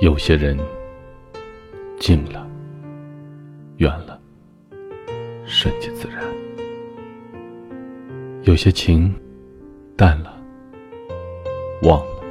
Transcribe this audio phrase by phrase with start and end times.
[0.00, 0.58] 有些人
[1.98, 2.48] 近了，
[3.76, 4.18] 远了，
[5.44, 6.24] 顺其自然；
[8.44, 9.14] 有些情
[9.98, 10.34] 淡了，
[11.82, 12.22] 忘了，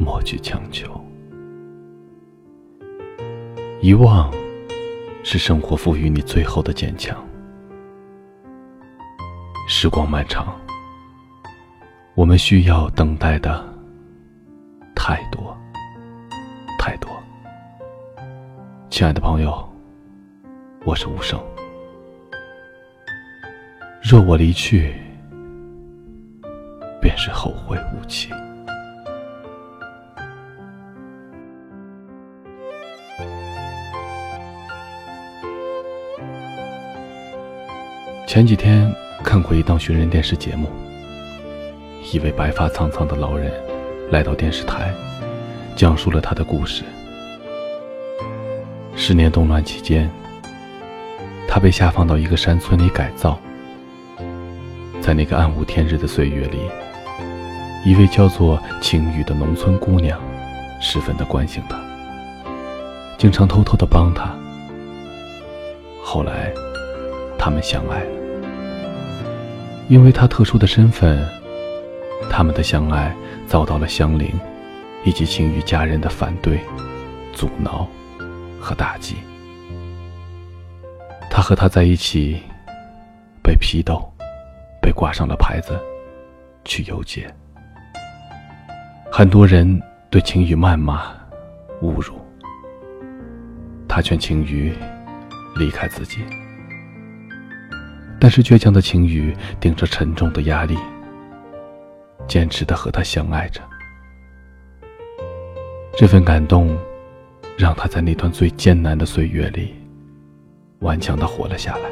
[0.00, 1.00] 莫去强求。
[3.80, 4.32] 遗忘
[5.22, 7.16] 是生活赋予你最后的坚强。
[9.68, 10.60] 时光漫长，
[12.16, 13.64] 我们需要等待的
[14.92, 15.56] 太多。
[19.00, 19.66] 亲爱的朋友，
[20.84, 21.40] 我是无声。
[24.02, 24.94] 若我离去，
[27.00, 28.28] 便是后会无期。
[38.26, 40.68] 前几天看过一档寻人电视节目，
[42.12, 43.50] 一位白发苍苍的老人
[44.10, 44.92] 来到电视台。
[45.74, 46.84] 讲述了他的故事。
[49.02, 50.10] 十年动乱期间，
[51.48, 53.40] 他被下放到一个山村里改造。
[55.00, 56.58] 在那个暗无天日的岁月里，
[57.82, 60.20] 一位叫做晴雨的农村姑娘，
[60.82, 61.80] 十分的关心他，
[63.16, 64.36] 经常偷偷的帮他。
[66.04, 66.52] 后来，
[67.38, 68.10] 他们相爱了。
[69.88, 71.26] 因为他特殊的身份，
[72.28, 74.30] 他们的相爱遭到了乡邻。
[75.02, 76.60] 以及晴雨家人的反对、
[77.32, 77.88] 阻挠
[78.60, 79.16] 和打击，
[81.30, 82.42] 他和她在一起，
[83.42, 84.00] 被批斗，
[84.80, 85.80] 被挂上了牌子，
[86.64, 87.32] 去游街。
[89.10, 91.12] 很多人对晴雨谩骂、
[91.82, 92.14] 侮辱，
[93.88, 94.72] 他劝晴雨
[95.56, 96.18] 离开自己，
[98.20, 100.78] 但是倔强的晴雨顶着沉重的压力，
[102.28, 103.60] 坚持的和他相爱着。
[105.96, 106.78] 这份感动，
[107.60, 109.74] 让他在那段最艰难的岁月里，
[110.78, 111.90] 顽强的活了下来。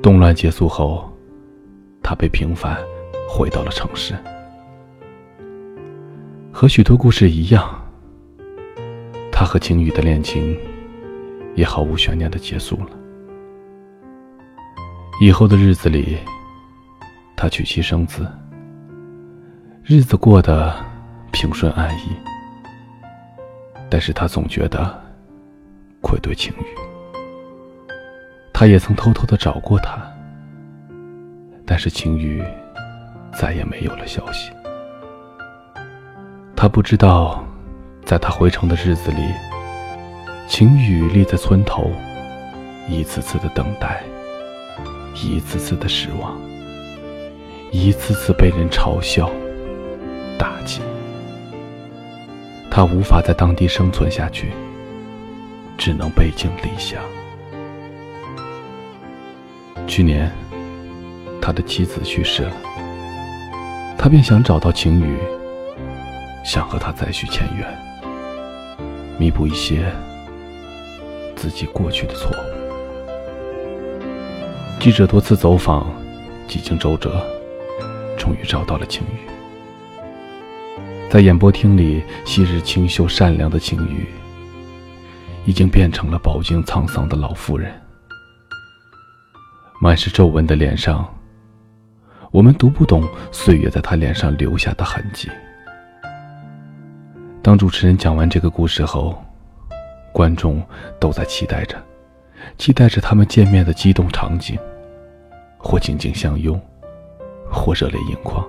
[0.00, 1.12] 动乱结束后，
[2.00, 2.78] 他被平反，
[3.28, 4.14] 回到了城市。
[6.52, 7.84] 和许多故事一样，
[9.32, 10.56] 他和晴雨的恋情，
[11.56, 12.90] 也毫无悬念的结束了。
[15.20, 16.18] 以后的日子里，
[17.34, 18.24] 他娶妻生子，
[19.82, 20.72] 日子过得。
[21.30, 22.08] 平顺安逸，
[23.90, 25.00] 但是他总觉得
[26.00, 26.64] 愧对晴雨。
[28.52, 29.96] 他也曾偷偷的找过他，
[31.64, 32.42] 但是晴雨
[33.32, 34.50] 再也没有了消息。
[36.56, 37.44] 他不知道，
[38.04, 39.22] 在他回城的日子里，
[40.48, 41.88] 晴雨立在村头，
[42.88, 44.02] 一次次的等待，
[45.14, 46.36] 一次次的失望，
[47.70, 49.30] 一次次被人嘲笑、
[50.36, 50.80] 打击。
[52.78, 54.52] 他无法在当地生存下去，
[55.76, 57.02] 只能背井离乡。
[59.88, 60.30] 去年，
[61.42, 62.52] 他的妻子去世了，
[63.98, 65.18] 他便想找到晴雨，
[66.44, 67.66] 想和他再续前缘，
[69.18, 69.92] 弥补一些
[71.34, 72.36] 自己过去的错误。
[74.78, 75.92] 记者多次走访，
[76.46, 77.26] 几经周折，
[78.16, 79.37] 终于找到了晴雨。
[81.10, 84.06] 在演播厅里，昔日清秀善良的晴雨，
[85.46, 87.72] 已经变成了饱经沧桑的老妇人。
[89.80, 91.08] 满是皱纹的脸上，
[92.30, 95.30] 我们读不懂岁月在她脸上留下的痕迹。
[97.40, 99.18] 当主持人讲完这个故事后，
[100.12, 100.62] 观众
[101.00, 101.82] 都在期待着，
[102.58, 104.58] 期待着他们见面的激动场景，
[105.56, 106.60] 或紧紧相拥，
[107.50, 108.46] 或热泪盈眶。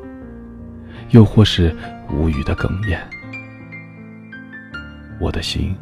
[1.11, 1.75] 又或是
[2.11, 2.99] 无语的哽咽，
[5.19, 5.75] 我的心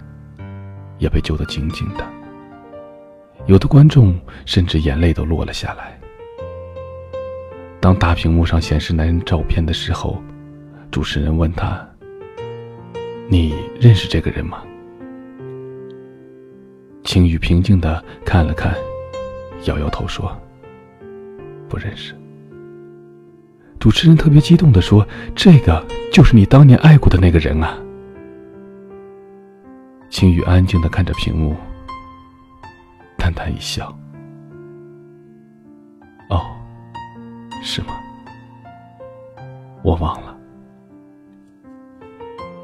[1.00, 2.08] 也被揪得紧紧的。
[3.46, 6.00] 有的观众甚至眼泪都落了下来。
[7.80, 10.22] 当大屏幕上显示男人照片的时候，
[10.92, 11.88] 主持人问他
[13.30, 14.64] ：“你认识这个人吗？”
[17.04, 18.74] 青雨平静的看了看，
[19.66, 20.38] 摇摇头说
[21.70, 22.14] ：“不认识。”
[23.80, 27.78] 主持人特别激动的说：“这个就是你当年爱过的那个人啊！”
[30.10, 31.56] 青雨安静的看着屏幕，
[33.18, 33.96] 淡淡一笑
[36.30, 36.42] ：“哦，
[37.62, 37.94] 是吗？
[39.84, 40.36] 我忘了。”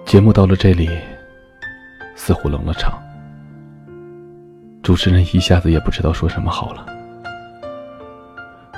[0.06, 0.89] 节目到了这里，
[2.16, 3.00] 似乎冷了场。
[4.81, 6.86] 主持人一下子也不知道说什么好了。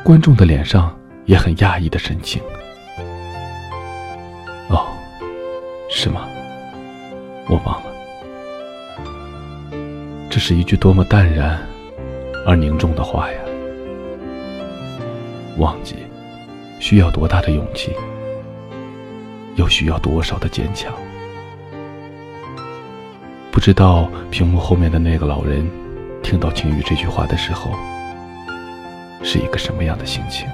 [0.04, 0.94] 观众的脸上。
[1.25, 2.42] 也很讶异的神情。
[4.69, 4.88] 哦，
[5.89, 6.27] 是吗？
[7.48, 7.92] 我忘了。
[10.30, 11.60] 这是一句多么淡然
[12.45, 13.39] 而凝重的话呀。
[15.57, 15.95] 忘记
[16.80, 17.94] 需要多大的勇气，
[19.56, 20.94] 又需要多少的坚强。
[23.51, 25.66] 不知道屏幕后面的那个老人
[26.21, 27.71] 听到晴雨这句话的时候。
[29.24, 30.48] 是一个什么样的心情？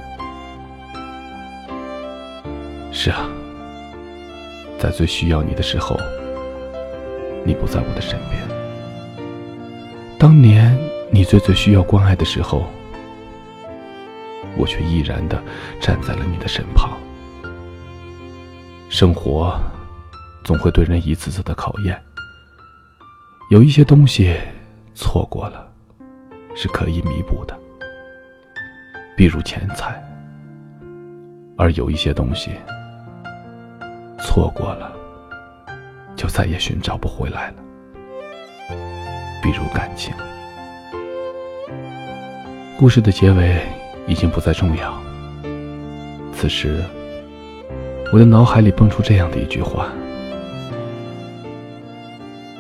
[2.92, 3.28] 是啊，
[4.78, 5.98] 在最需要你的时候，
[7.46, 8.42] 你不在我的身边。
[10.20, 10.78] 当年
[11.10, 12.66] 你最最需要关爱的时候，
[14.58, 15.42] 我却毅然的
[15.80, 16.92] 站在了你的身旁。
[18.90, 19.58] 生活
[20.44, 22.00] 总会对人一次次的考验，
[23.50, 24.36] 有一些东西
[24.94, 25.66] 错过了
[26.54, 27.58] 是可以弥补的，
[29.16, 29.94] 比如钱财；
[31.58, 32.52] 而有一些东西
[34.34, 34.90] 错过了
[36.16, 37.56] 就再也寻找不回来了。
[39.44, 40.14] 比如感情，
[42.80, 43.62] 故事的结尾
[44.08, 44.98] 已经不再重要。
[46.34, 46.82] 此时，
[48.14, 49.90] 我的脑海里蹦出这样的一句话：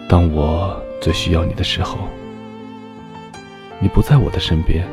[0.09, 1.99] 当我最需要你的时候，
[3.79, 4.85] 你不在我的身边，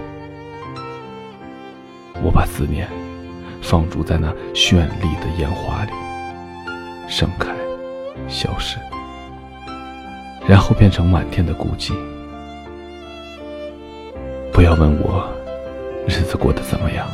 [2.23, 2.89] 我把思念
[3.61, 5.91] 放逐在那绚丽的烟花里，
[7.09, 7.53] 盛开，
[8.29, 8.79] 消失。
[10.47, 11.93] 然后变成满天的孤寂。
[14.53, 15.29] 不要问我
[16.07, 17.07] 日子过得怎么样，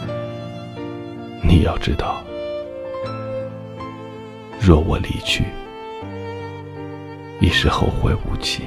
[1.42, 2.22] 你要知道，
[4.60, 5.44] 若我离去，
[7.40, 8.62] 已是后会无期；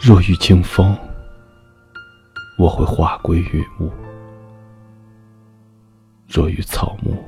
[0.00, 0.96] 若遇清风，
[2.58, 3.88] 我会化归云雾；
[6.28, 7.24] 若遇草木，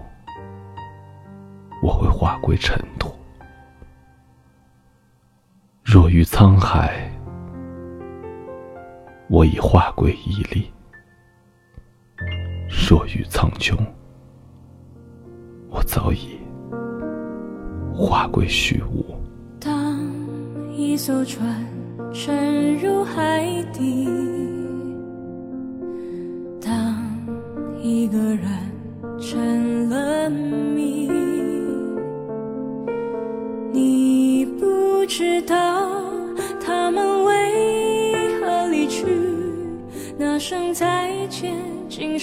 [1.82, 3.12] 我会化归尘土。
[5.84, 7.10] 若遇沧海，
[9.28, 10.70] 我已化归一粒；
[12.68, 13.76] 若遇苍穹，
[15.70, 16.38] 我早已
[17.94, 19.16] 化归虚无。
[19.60, 19.98] 当
[20.72, 21.64] 一艘船
[22.12, 23.25] 沉入海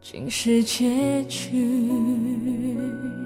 [0.00, 3.17] 竟是结局。